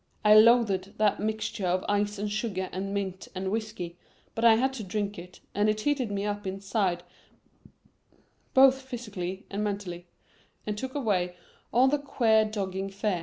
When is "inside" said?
6.47-7.03